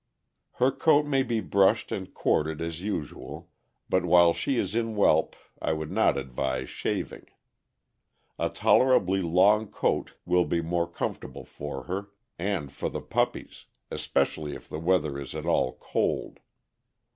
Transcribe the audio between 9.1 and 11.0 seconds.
long coat will be more